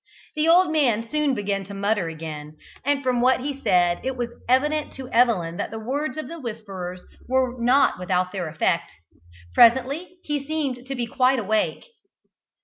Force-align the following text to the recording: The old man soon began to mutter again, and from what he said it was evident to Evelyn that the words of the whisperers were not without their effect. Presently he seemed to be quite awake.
The 0.35 0.47
old 0.49 0.71
man 0.71 1.07
soon 1.07 1.35
began 1.35 1.63
to 1.65 1.75
mutter 1.75 2.07
again, 2.07 2.57
and 2.83 3.03
from 3.03 3.21
what 3.21 3.41
he 3.41 3.61
said 3.61 4.01
it 4.03 4.17
was 4.17 4.29
evident 4.49 4.93
to 4.93 5.07
Evelyn 5.11 5.57
that 5.57 5.69
the 5.69 5.77
words 5.77 6.17
of 6.17 6.27
the 6.27 6.39
whisperers 6.39 7.03
were 7.29 7.55
not 7.59 7.99
without 7.99 8.31
their 8.31 8.49
effect. 8.49 8.93
Presently 9.53 10.17
he 10.23 10.43
seemed 10.43 10.87
to 10.87 10.95
be 10.95 11.05
quite 11.05 11.37
awake. 11.37 11.85